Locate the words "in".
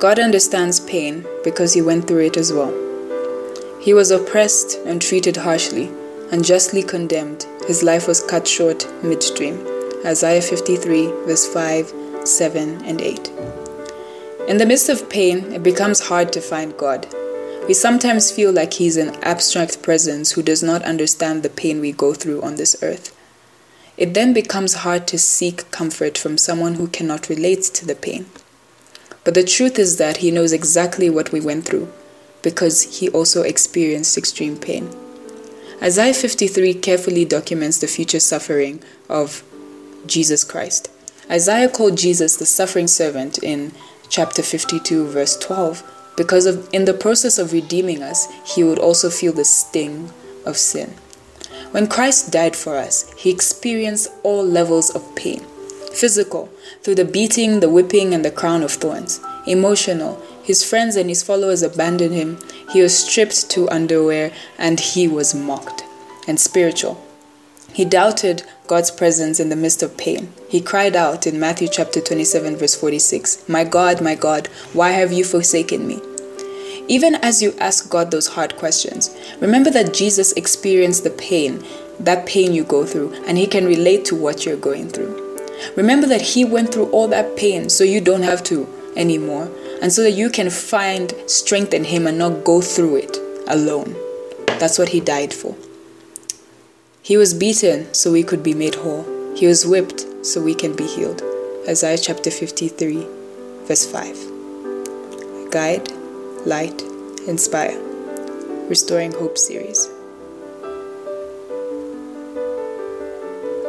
14.48-14.56, 43.42-43.72, 46.72-46.84, 69.38-69.48, 71.26-71.38, 91.72-91.84